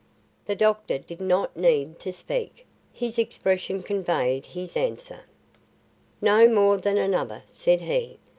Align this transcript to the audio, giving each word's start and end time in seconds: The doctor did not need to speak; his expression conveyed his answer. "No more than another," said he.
The 0.47 0.55
doctor 0.55 0.97
did 0.97 1.21
not 1.21 1.55
need 1.55 1.99
to 1.99 2.11
speak; 2.11 2.65
his 2.91 3.19
expression 3.19 3.83
conveyed 3.83 4.47
his 4.47 4.75
answer. 4.75 5.25
"No 6.19 6.47
more 6.47 6.77
than 6.77 6.97
another," 6.97 7.43
said 7.45 7.81
he. 7.81 8.17